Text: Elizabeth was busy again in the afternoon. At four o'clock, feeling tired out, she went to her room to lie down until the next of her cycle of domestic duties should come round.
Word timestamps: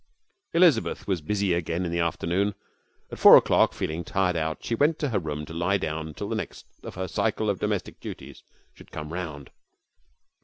Elizabeth 0.53 1.05
was 1.07 1.21
busy 1.21 1.53
again 1.53 1.85
in 1.85 1.91
the 1.91 1.99
afternoon. 1.99 2.55
At 3.11 3.19
four 3.19 3.37
o'clock, 3.37 3.71
feeling 3.75 4.03
tired 4.03 4.35
out, 4.35 4.63
she 4.63 4.73
went 4.73 4.97
to 4.97 5.09
her 5.09 5.19
room 5.19 5.45
to 5.45 5.53
lie 5.53 5.77
down 5.77 6.07
until 6.07 6.27
the 6.29 6.35
next 6.35 6.65
of 6.81 6.95
her 6.95 7.07
cycle 7.07 7.51
of 7.51 7.59
domestic 7.59 7.99
duties 7.99 8.41
should 8.73 8.89
come 8.91 9.13
round. 9.13 9.51